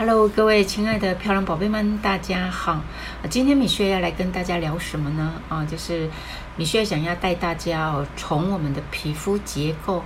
[0.00, 2.80] Hello，各位亲爱的漂亮宝贝们，大家好。
[3.28, 5.34] 今天米雪要来跟大家聊什么呢？
[5.50, 6.08] 啊，就是
[6.56, 10.02] 米雪想要带大家哦，从我们的皮肤结构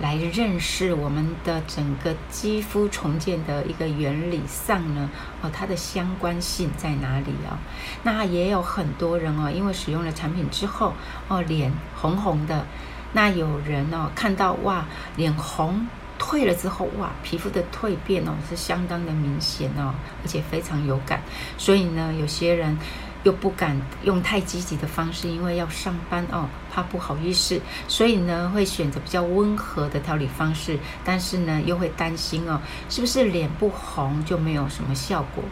[0.00, 5.10] 来认识我们的整个肌肤重建的一个原理上呢，
[5.42, 7.60] 哦，它的相关性在哪里啊？
[8.02, 10.94] 那也有很多人哦，因为使用了产品之后，
[11.28, 12.64] 哦，脸红红的。
[13.12, 14.86] 那有人哦，看到哇，
[15.16, 15.86] 脸红。
[16.18, 21.20] 退了之后，哇，皮肤的蜕变哦是相当的明显哦，而且非常有感。
[21.58, 22.76] 所以呢，有些人
[23.24, 30.78] 又不敢用太积极的方式，因为要上班哦，怕不好意思，所以呢会选择比较温和的调理方式。
[31.04, 35.42] 但是呢，又会担心哦，是不是脸不红就没有什么效果？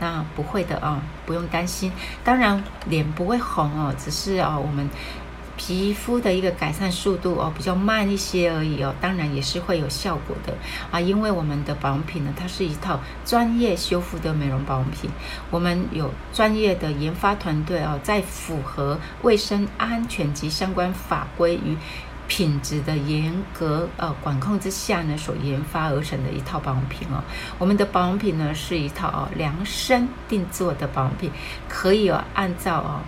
[0.00, 1.90] 那不会的哦，不用担心。
[2.22, 4.88] 当然，脸不会红哦，只是哦我们。
[5.58, 10.54] 皮肤的一个改善速度哦，比较慢一些而已哦，当然也是会有效果的
[10.90, 15.10] 啊，因为我们的保养品呢，它是一套专业修复的美容保养品，
[15.50, 21.76] 我们有专业的研发团队哦，在符合卫生安全及相关法规与
[22.28, 27.20] 品质的严格呃管控之下呢，所研发而成的一套保养品哦，
[27.58, 31.30] 我们的保养品呢是一套哦量身定做的保养品，
[31.68, 33.00] 可以哦按照哦。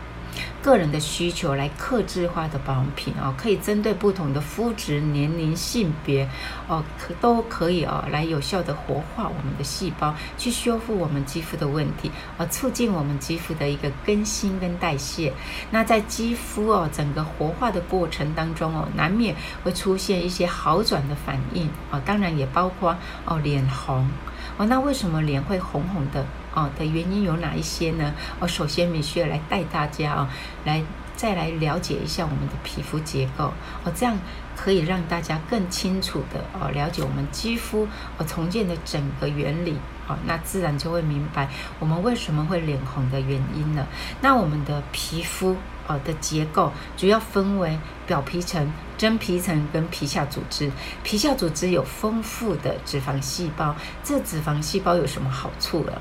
[0.63, 6.29] 个人的需求来克制化的保养品哦，可以针对不同的肤质、年龄、性别
[6.69, 15.33] 哦，可都可以哦，来有效的活化我们的细胞，去修复我们肌肤的问题，而促进我们肌肤的一个更新跟代谢。
[15.71, 19.35] 那在肌肤哦整个活化的过程当中哦，难免
[19.65, 22.95] 会出现一些好转的反应哦，当然也包括
[23.25, 24.09] 哦脸红
[24.59, 26.25] 哦，那为什么脸会红红的？
[26.55, 28.15] 哦的原因有哪一些呢？
[28.39, 30.31] 哦，首先米雪来带大家啊、
[30.65, 30.83] 来
[31.17, 33.53] 再来了解一下我们的皮肤结构
[33.85, 34.19] 哦，这样
[34.57, 39.77] 可以让大家更清楚的哦了解我们肌肤哦重建的整个原理
[40.09, 43.87] 哦，那自然就会明白我们为什么会脸红的原因了。
[44.23, 45.57] 那我们的皮肤
[45.87, 50.73] 哦的结构主要分为表皮层、真皮层跟皮下组织。
[51.05, 56.01] 皮下组织有丰富的脂肪细胞，这脂肪细胞有什么好处了？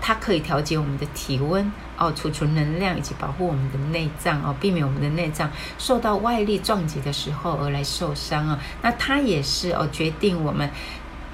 [0.00, 8.58] 它可以调节我们的体温哦，储存能量以及保护我们的内脏哦，避免我们的内脏受到外力撞击的时候而来受伤啊、哦。
[8.82, 10.70] 那它也是哦，决定我们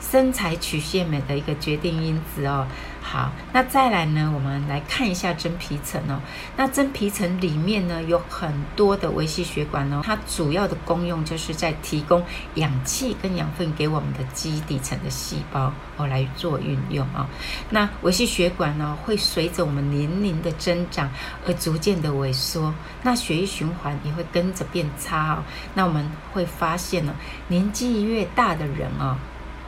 [0.00, 2.66] 身材曲线美的一个决定因子哦。
[3.08, 6.20] 好，那再来呢，我们来看一下真皮层哦。
[6.56, 12.20] 那真皮层里面呢，有很多的微细血管哦，它主要的功用就是在提供
[12.56, 17.26] 氧气跟养分给我们的基底层的细胞哦来做运用啊、哦。
[17.70, 21.08] 那微细血管呢，会随着我们年龄的增长
[21.46, 22.74] 而逐渐的萎缩，
[23.04, 25.44] 那血液循环也会跟着变差哦。
[25.74, 27.14] 那我们会发现呢，
[27.46, 29.16] 年纪越大的人哦，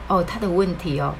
[0.08, 1.14] 哦，他的问题哦。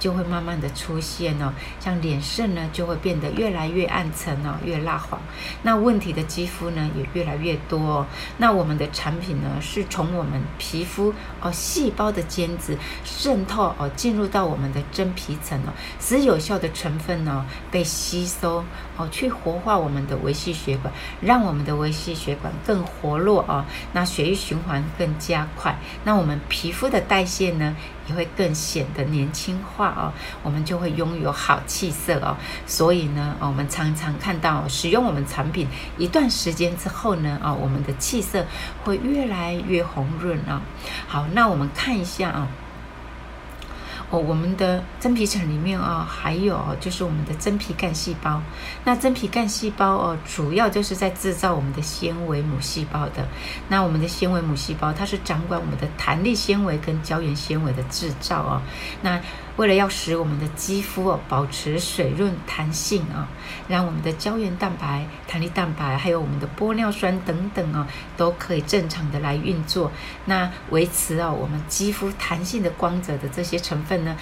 [0.00, 5.20] 就会慢慢的出现哦，像脸色呢就会变得越来越暗沉哦，越蜡黄。
[5.62, 8.06] 那问题的肌肤呢也越来越多哦。
[8.38, 18.64] 那我们的产品呢是从我们皮肤哦细胞的间质渗透哦进入到我们的真皮层哦，使有效的成分呢被吸收
[18.96, 27.76] 哦，去活化我们的微细血管，让我们的微细血管更活络哦，那血液循环更加快，那我们皮肤的代谢呢
[28.10, 29.94] 也会更显得年轻化。
[29.96, 30.12] 哦，
[30.42, 32.36] 我们就会拥有好气色哦。
[32.66, 38.44] 所以呢，我们常常看到使用我们产品一段时间之后呢，啊，我们的气色
[38.84, 40.60] 会越来越红润啊。
[41.06, 42.48] 好，那我们看一下啊。
[44.10, 48.42] 哦，我们的真皮层里面啊，还有就是我们的真皮干细胞。
[48.84, 53.28] 那真皮干细胞哦，主要就是在制造我们的纤维母细胞的。
[53.68, 58.62] 那我们的纤维母细胞，它是掌管我们的弹力纤维跟胶原纤维的制造哦。
[59.00, 59.20] 那
[59.60, 63.28] 为了要使我们的肌肤哦保持水润弹性啊，
[63.68, 69.92] 让我们的胶原蛋白、弹力蛋白，还有我们的玻尿酸等等啊，都可以正常的来运作。
[70.24, 74.16] 那维持啊我们肌肤弹性的光泽的这些成分呢，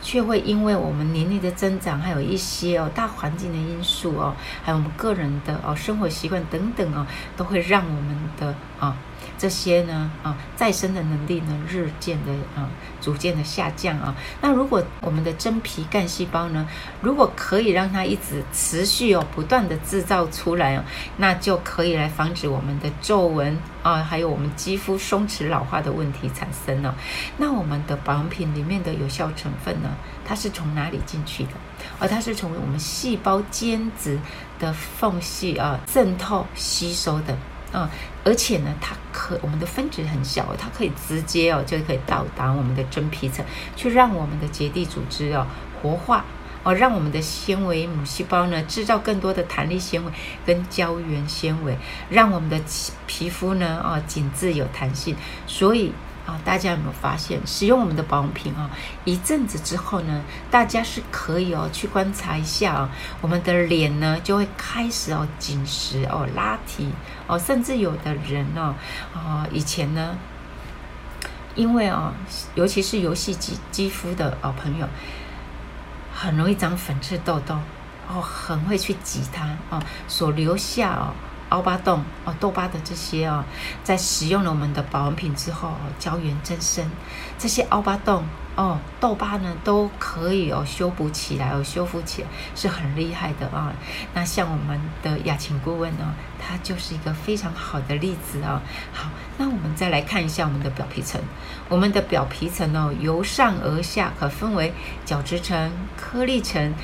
[0.00, 7.04] 却会因为我们年龄的增长，还有一些哦大环境的因素哦，还有我们个人的哦生活习惯等等哦，
[7.36, 8.96] 都会让我们的啊。
[9.36, 12.68] 这些呢，啊，再生的能力呢，日渐的啊，
[13.00, 14.14] 逐渐的下降啊。
[14.40, 16.66] 那如果我们的真皮干细胞呢，
[17.00, 20.84] 如果可以让它一直持续哦，不断的制造出来哦，
[21.16, 26.94] 那就可以来防止我们的皱纹啊，还有我们肌肤松弛老化的问题产生了。
[27.36, 29.90] 那我们的保养品里面的有效成分呢，
[30.24, 31.50] 它是从哪里进去的？
[31.98, 34.18] 而它是从我们细胞间质
[34.58, 37.36] 的缝隙啊渗透吸收的。
[37.74, 37.88] 嗯，
[38.24, 43.44] 而且呢，它可我们的分子很小，它可以直接哦，就可以到达我们的真皮层，
[43.74, 45.44] 去让我们的结缔组织哦
[45.82, 46.24] 活化
[46.62, 50.12] 哦，让我们的纤维母细胞呢制造更多的弹力纤维
[50.46, 51.76] 跟胶原纤维，
[52.08, 52.60] 让我们的
[53.06, 55.16] 皮肤呢哦紧致有弹性。
[55.46, 55.92] 所以
[56.26, 58.70] 啊，大家有没有发现，使用我们的保养品啊，
[59.04, 62.88] 一阵子之后呢，大家是可以哦去观察一下啊，
[63.20, 66.90] 我们的脸呢就会开始哦紧实哦拉提
[67.26, 68.74] 哦，甚至有的人哦
[69.14, 70.16] 啊以前呢。
[71.56, 72.12] 因为啊，
[72.56, 74.88] 尤其是油性肌肌肤的哦朋友，
[76.12, 77.54] 很容易长粉刺痘痘
[78.08, 81.14] 哦，很会去挤它哦，所留下哦。
[81.54, 83.44] 凹疤洞哦，痘疤的这些哦，
[83.84, 85.70] 在使用了我们的保养品之后，
[86.00, 86.84] 胶原增生，
[87.38, 88.24] 这些凹疤洞
[88.56, 93.72] 哦，痘疤呢都可以哦修补起来哦，修复起来是很厉害的啊、
[94.14, 96.10] 那像我们的雅琴顾问呢、哦，
[96.40, 98.60] 它就是一个非常好的例子啊、
[98.92, 99.08] 好，
[99.38, 101.20] 那我们再来看一下我们的表皮层，
[101.68, 104.74] 我们的表皮层哦，由上而下可分为
[105.04, 106.74] 角质层、颗粒层。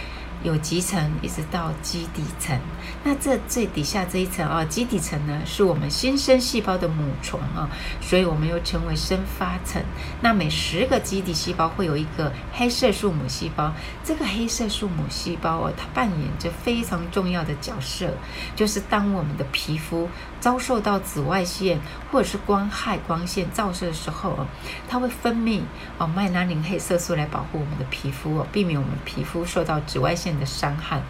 [0.43, 2.59] 有基层一直到基底层，
[3.05, 7.69] 那这最底下这一层啊，基底层呢是我们新生细胞的母床啊，
[8.01, 9.83] 所以我们又称为生发层。
[10.23, 13.73] 那每十个基底细胞会有一个黑色素母细胞，
[14.03, 18.11] 这个黑色素母细胞哦，它扮演着非常重要的角色，
[18.57, 20.09] 就是当我们的皮肤
[20.41, 21.79] 遭受到紫外线
[22.11, 24.47] 或者是光害光线照射的时候哦，
[24.89, 25.61] 它会分泌
[25.99, 31.01] 哦麦拉宁黑色素来保护我们的皮肤哦，避免我们皮肤受到紫外线的伤害，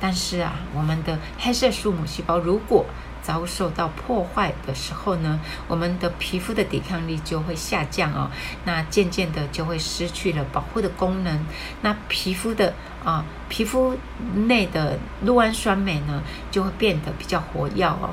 [0.00, 2.86] 但是啊，我们的黑色素母细胞如果
[3.22, 5.38] 遭受到破坏的时候呢，
[5.68, 8.28] 我们的皮肤的抵抗力就会下降哦，
[8.64, 11.38] 那渐渐的就会失去了保护的功能，
[11.82, 12.74] 那皮肤的
[13.04, 13.96] 啊，皮肤
[14.34, 16.20] 内的酪氨酸酶呢，
[16.50, 18.10] 就会变得比较活跃哦，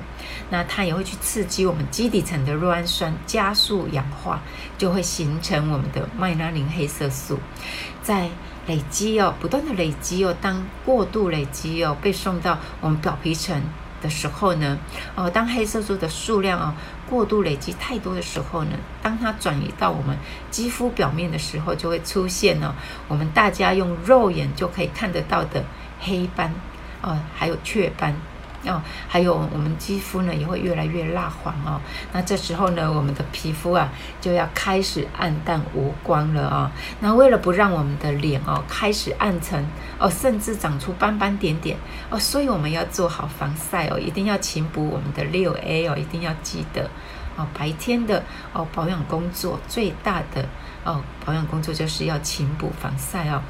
[0.51, 4.39] 那它也会去刺激我们基底层的酪氨酸，加速氧化，
[4.77, 7.39] 就会形成我们的麦拉宁黑色素，
[8.03, 8.29] 在。
[8.67, 10.35] 累积哦，不断的累积哦。
[10.41, 13.61] 当过度累积哦，被送到我们表皮层
[14.01, 14.77] 的时候呢，
[15.15, 16.73] 哦，当黑色素的数量哦
[17.09, 18.71] 过度累积太多的时候呢，
[19.01, 20.15] 当它转移到我们
[20.51, 22.73] 肌肤表面的时候，就会出现呢，
[23.07, 25.63] 我们大家用肉眼就可以看得到的
[25.99, 26.53] 黑斑
[27.01, 28.15] 哦，还有雀斑。
[28.65, 31.79] 哦，还有我们肌肤呢也会越来越蜡黄哦。
[32.11, 33.89] 那这时候呢，我们的皮肤啊
[34.19, 36.71] 就要开始暗淡无光了啊、哦。
[36.99, 39.65] 那为了不让我们的脸哦开始暗沉
[39.97, 41.77] 哦，甚至长出斑斑点点
[42.09, 46.89] 哦，所以我们要做好防晒哦，一定要勤补我们的六 A 哦，一定要记得
[47.39, 47.47] 哦。
[47.57, 50.45] 白天的哦保养工作最大的。
[50.85, 53.41] 哦，保养工作就是要勤补防晒哦。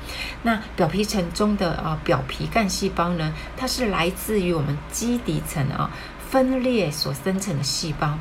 [0.42, 5.92] 那表皮层中的啊、哦、表皮干细胞呢，它是来自于我们基底层啊、
[6.28, 8.18] 分裂所生成的细胞。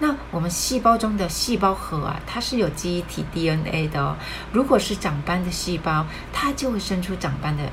[0.00, 4.16] 那我们细胞中的细胞核啊，它是有记忆体 DNA 的哦。
[4.50, 7.64] 如果是长斑的细胞，它就会生出长斑的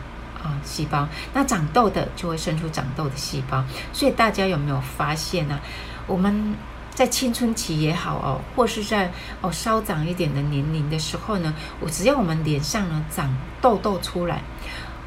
[0.43, 3.63] 啊细胞；那长痘的就会生出长痘的细胞。
[3.93, 5.57] 所以大家有没有发现呢、
[6.05, 6.53] 我们
[6.95, 9.11] 在青春期也好哦，或是在
[9.41, 13.31] 哦稍长一点的年龄的时候呢，我只要我们脸上呢长
[13.61, 14.41] 痘痘出来，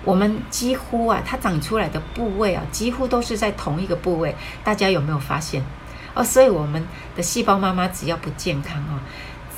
[0.05, 5.65] 我们几乎啊它长出来的部位啊几乎都是在同一个部位，大家有没有发现？
[6.15, 6.87] 哦，所以我们
[7.17, 9.01] 的细胞妈妈只要不健康哦，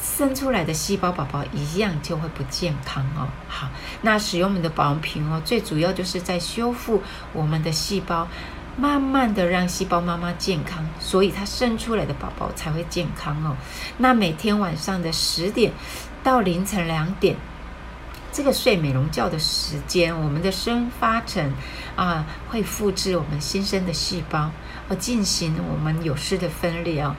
[0.01, 3.27] 生出来的细胞宝宝一样就会不健康哦。
[3.49, 3.69] 好，
[4.03, 8.29] 那使用我们的保养品哦，最主要就是在修复我们的细胞。
[8.77, 13.57] 慢慢的让细胞妈妈健康，所以它生出来的宝宝才会健康哦。
[13.99, 15.73] 那每天晚上的十点
[16.23, 17.37] 到凌晨两点，
[18.33, 21.53] 这个睡美容觉的时间，我们的生发层
[21.97, 24.51] 啊会复制我们新生的细胞，
[24.89, 27.15] 而进行我们有丝的分裂哦。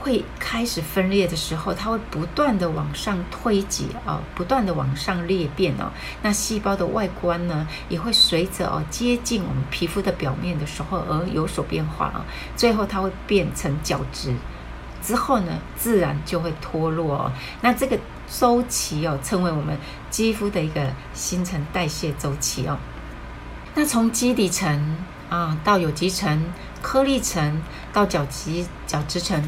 [0.00, 5.90] 会开始分裂的时候，它会不断的往上推挤啊，不断的往上裂变哦。
[6.22, 12.24] 那细胞的外观呢，也会随着哦接近我们皮肤的表面的时候而有所变化啊。
[12.56, 14.32] 最后它会变成角质，
[15.02, 17.32] 之后呢，自然就会脱落哦。
[17.60, 19.76] 那这个周期哦，称为我们
[20.10, 22.78] 肌肤的一个新陈代谢周期哦。
[23.74, 24.96] 那从基底层
[25.28, 26.44] 啊到有基层、
[26.80, 27.60] 颗粒层
[27.92, 29.42] 到角质角质层。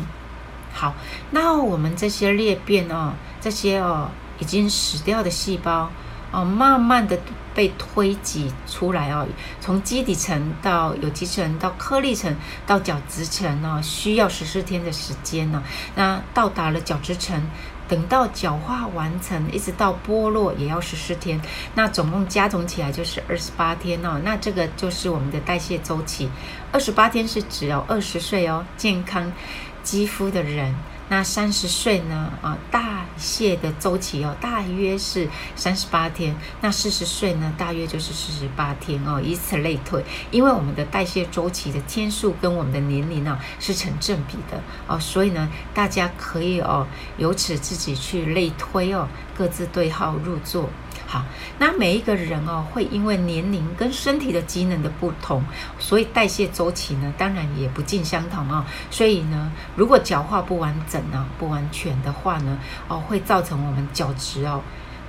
[0.72, 0.94] 好，
[1.30, 5.90] 那我们这些裂变哦，这些哦已经死掉的细胞
[6.30, 7.18] 哦，慢慢的
[7.54, 9.26] 被推挤出来哦，
[9.60, 12.34] 从基底层到有基层到颗粒层
[12.66, 15.62] 到角质层哦，需要十四天的时间呢。
[15.96, 17.42] 那到达了角质层，
[17.88, 21.40] 等到角化完成，一直到剥落也要十四天。
[21.74, 24.20] 那总共加总起来就是二十八天哦。
[24.24, 26.30] 那这个就是我们的代谢周期，
[26.70, 29.30] 二十八天是指哦二十岁哦健康。
[29.90, 30.73] 肌肤的人
[31.09, 32.32] 那三十岁呢？
[32.40, 32.80] 啊，代
[33.16, 36.32] 谢的周期哦，大约是三十八天。
[36.61, 40.04] 那四十岁呢，大约就是四十八天哦，以此类推。
[40.30, 46.87] 因为我们的代谢周期的天数跟我们的年龄呢是成正比的哦，所以呢，大家可以哦，
[47.18, 50.70] 由此自己去类推哦，各自对号入座。
[51.12, 51.24] 好，
[51.58, 55.42] 那每一个人哦，会因为年龄跟身体的机能的不同，
[55.76, 58.64] 所以代谢周期呢，当然也不尽相同哦。
[58.92, 64.62] 所以呢，如果角化不完整呢、不完全的话呢，哦，会造成我们角质哦，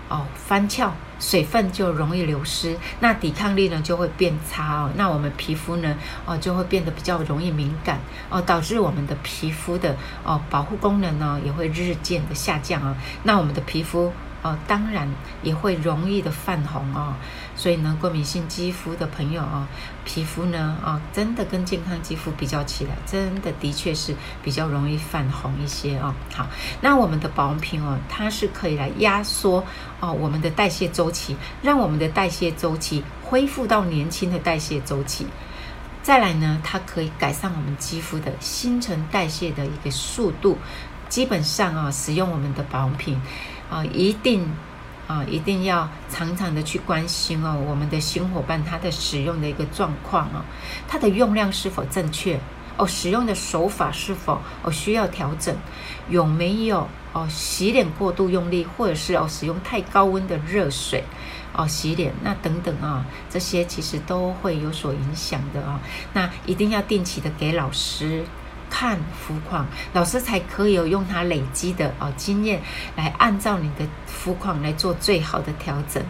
[0.10, 4.90] 哦翻翘，水分就容易流失，那抵抗力呢就会变差哦。
[4.96, 8.00] 那我们皮肤呢，哦就会变得比较容易敏感
[8.32, 12.98] 哦，导致我们的皮肤的哦保护功能呢也会日渐的下降啊。
[13.22, 14.12] 那我们的皮肤。
[14.44, 15.08] 哦，当然
[15.44, 17.14] 也会容易的泛红哦，
[17.56, 19.68] 所以呢，过敏性肌肤的朋友哦，
[20.04, 26.14] 皮肤呢，哦，真的跟健康肌肤比较起来，真的的确是比较容易泛红一些哦。
[26.34, 26.48] 好，
[26.82, 29.64] 那我们的保养品哦，它是可以来压缩
[30.00, 35.28] 哦我们的代谢周期，让我们的代谢周期恢复到年轻的代谢周期。
[36.02, 40.58] 再来呢，它可以改善我们肌肤的新陈代谢的一个速度。
[41.10, 43.22] 基本上啊，使用我们的保养品。
[43.72, 44.46] 啊，一定
[45.08, 50.44] 啊，一定要常常的去关心哦，我们的新伙伴他的使用的一个状况哦，
[50.88, 52.38] 他的用量是否正确？
[52.78, 55.56] 哦，使用的手法是否哦需要调整，
[56.10, 61.04] 有没有哦洗脸过度用力，或者是哦使用太高温的热水
[61.54, 65.80] 哦洗脸，那等等啊，这些其实都会有所影响的啊，
[66.14, 68.24] 那一定要定期的给老师。
[68.72, 72.60] 看浮况，老师才可以有用他累积的啊经验
[72.96, 76.04] 来按照你的肤况来做最好的调整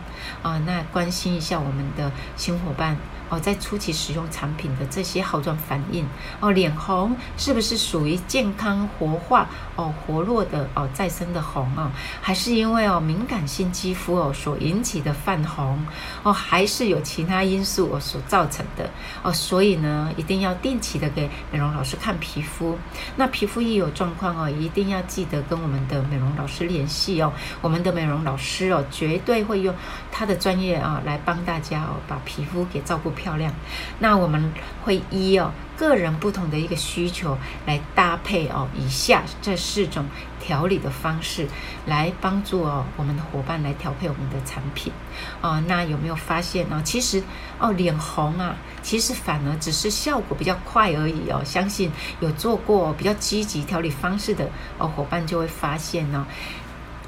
[0.43, 2.97] 啊、那关心一下我们的新伙伴。
[3.29, 6.05] 哦，在初期使用产品的这些好转反应
[6.41, 11.89] 哦，脸红是不是属于健康活化哦活络的哦再生的红哦，
[12.21, 15.79] 还是因为哦敏感性肌肤哦所引起的泛红
[16.23, 18.89] 哦，还是有其他因素哦所造成的
[19.23, 19.31] 哦？
[19.31, 22.77] 所以呢，一定要定期的给美容老师看皮肤。
[23.15, 27.31] 那皮肤一有状况哦，一定要记得跟我们的美容老师联系哦。
[27.61, 29.73] 我们的美容老师哦，绝对会用
[30.11, 33.53] 他的专业啊来帮大家哦把皮肤给照顾漂亮，
[33.99, 34.51] 那我们
[34.83, 40.05] 会依哦个人不同的一个需求来搭配哦以下这四种
[40.39, 41.47] 调理的方式，
[41.85, 44.93] 来帮助哦我们的伙伴来调配我们的产品
[45.41, 45.61] 哦。
[45.67, 46.81] 那有没有发现呢？
[46.83, 47.23] 其实
[47.59, 51.41] 哦脸红啊，其实反而只是效果比较快而已哦。
[51.43, 56.27] 相信有做过比较积极调理方式的哦伙伴就会发现呢，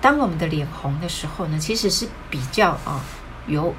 [0.04, 3.00] 当我们的脸红的时候呢，其实是比较啊
[3.48, 3.74] 有。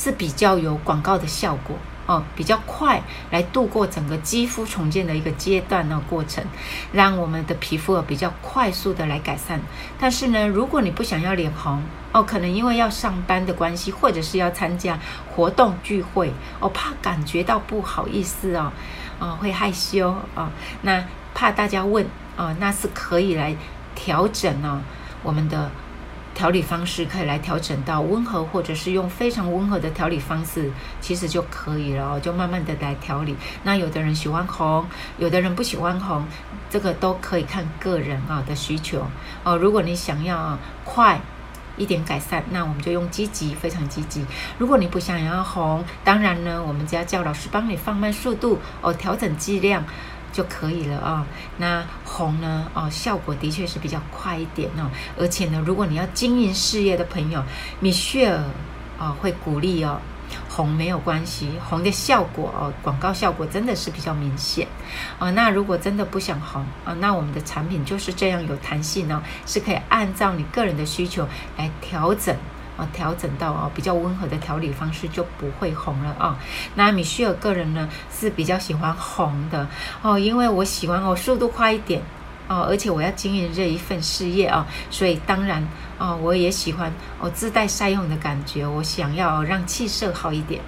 [0.00, 1.76] 是比较有广告的效果
[2.06, 3.02] 哦，比较快
[3.32, 6.44] 来度过整个肌肤重建的一个阶段的过程，
[6.92, 9.60] 让我们的皮肤比较快速的来改善。
[9.98, 14.96] 但是呢，如果你不想要脸红哦，可能因为要上班的关系，或者是要参加
[15.34, 18.70] 活动聚会哦，怕感觉到不好意思哦，
[19.18, 20.48] 哦会害羞哦，
[20.82, 21.04] 那
[21.34, 23.56] 怕大家问哦，那是可以来
[23.98, 24.80] 调整哦
[25.24, 25.68] 我们的。
[26.34, 33.34] 调理方式可以来调整到温和，或者是用非常温和的调理方式，其实就可以了哦，就慢慢的来调理。
[33.64, 34.86] 那有的人喜欢红，
[35.18, 36.24] 有的人不喜欢红，
[36.70, 39.04] 这个都可以看个人啊的需求
[39.42, 39.56] 哦。
[39.56, 41.20] 如果你想要快
[41.76, 44.24] 一点改善，那我们就用积极，非常积极。
[44.58, 49.82] 如果你不想要红，当然呢，我们只要叫老师帮你放慢速度哦，调整剂量。
[50.38, 51.26] 就可以了啊、
[51.56, 52.70] 那红呢？
[52.72, 54.88] 哦，效果的确是比较快一点哦。
[55.18, 57.42] 而且呢，如果你要经营事业的朋友，
[57.80, 58.44] 米雪儿
[59.00, 60.00] 啊会鼓励哦，
[60.48, 64.68] 红没有关系，红的效果哦，广告效果真的是比较明显
[65.18, 65.28] 哦。
[65.32, 71.26] 那如果真的不想红啊，那我们的产品就是这样有弹性哦，是可以按照你个人的需求
[71.56, 72.36] 来调整。
[72.78, 76.38] 啊，调整到啊比较温和的调理方式就不会红了啊。
[76.76, 79.68] 那米歇尔个人呢是比较喜欢红的
[80.00, 82.00] 哦，因为我喜欢哦速度快一点
[82.46, 85.66] 哦，而且我要经营这一份事业啊，所以当然
[85.98, 90.62] 啊我也喜欢哦自带腮红的感觉，我想要让气色好一点。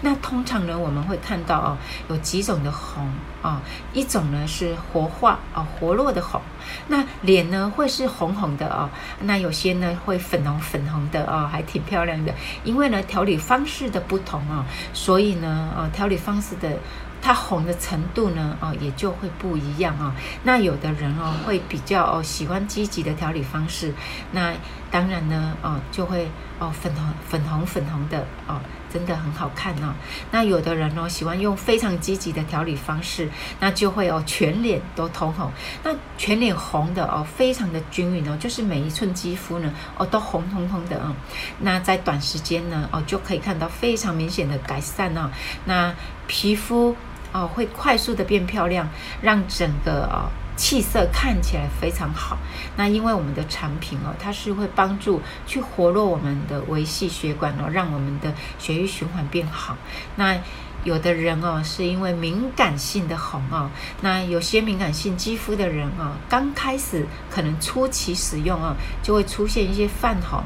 [0.00, 1.76] 那通常呢，我们会看到哦，
[2.08, 3.08] 有几种的红
[3.42, 3.60] 啊，
[3.92, 6.40] 一种呢是活化啊、活络的红，
[6.88, 8.88] 那脸呢会是红红的哦，
[9.22, 12.34] 那有些呢会粉红粉红的哦，还挺漂亮的。
[12.64, 16.78] 因为呢调理方式的不同啊，所以呢啊调理方式的
[17.20, 20.14] 它红的程度呢哦也就会不一样啊。
[20.44, 23.92] 那有的人哦会比较哦喜欢积极的调理方式，
[24.32, 24.54] 那
[24.90, 28.60] 当然呢，哦，就会哦粉红粉红粉红的哦。
[28.92, 29.94] 真的很好看哦。
[30.30, 33.28] 那有的人哦喜欢用非常积极的调理方式，
[33.60, 35.50] 那就会哦全脸都通红。
[35.82, 41.14] 那全脸红的哦，非常的均匀哦，就是每一寸肌肤呢哦都红彤彤的啊、
[41.60, 45.30] 那在短时间呢哦就可以看到非常明显的改善哦。
[45.64, 45.94] 那
[46.26, 46.96] 皮肤
[47.32, 48.88] 哦会快速的变漂亮，
[49.20, 50.30] 让整个哦。
[50.58, 52.36] 气色看起来非常好，
[52.76, 59.76] 那因为我们的产品哦，它是会帮助去活络我们的微细血管哦，让我们的血液循环变好。
[60.16, 60.36] 那
[60.82, 70.42] 有的人哦，是因为敏感性的红哦，那有些敏感性肌肤的人哦，刚开始可能初期使用哦，就会出现一些泛红。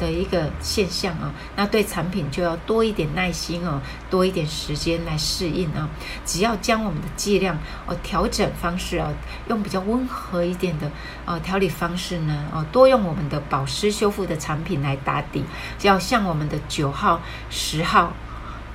[0.00, 5.88] 的一个现象啊，那对产品就要多一点耐心哦，多一点时间来适应啊。
[6.24, 9.12] 只要将我们的剂量哦调整方式哦，
[9.48, 10.90] 用比较温和一点的
[11.26, 15.44] 哦调理方式呢哦，多用我们的保湿修复的产品来打底，
[15.78, 18.12] 只要像我们的九号、十号。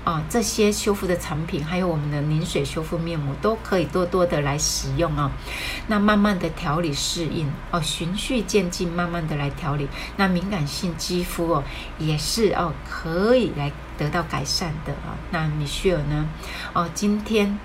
[0.05, 5.31] 啊，这些修复的产品，还有我们的凝水修复面膜，都可以多多的来使用啊。
[5.87, 9.89] 那慢慢的调理适应哦，循序渐进，慢慢的来调理。
[10.15, 11.63] 那敏感性肌肤哦，
[11.97, 15.17] 也是哦，可以来得到改善的啊。
[15.31, 16.29] 那米雪儿呢？
[16.73, 17.59] 哦，今天。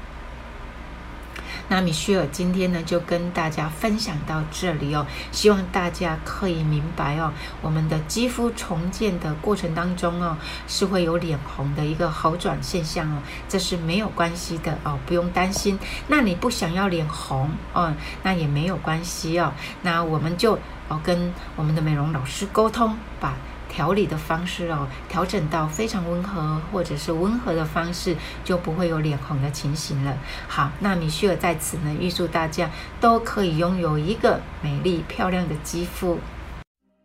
[1.70, 10.36] 那米歇尔今天呢，就跟大家分享到这里哦，希望大家可以明白哦，我们的肌肤重建的过程当中哦，
[10.66, 15.78] 是会有脸红的一个好转现象哦，这是没有关系的哦，不用担心。
[16.08, 20.58] 那你不想要脸红哦，那也没有关系哦，那我们就
[20.88, 23.36] 哦跟我们的美容老师沟通吧。
[23.70, 30.14] 调理的方式哦，调整到非常温和或者是温和的方式，就不会有脸红的情形了。
[30.48, 32.68] 好，那米歇尔在此呢，预祝大家
[33.00, 36.18] 都可以拥有一个美丽漂亮的肌肤。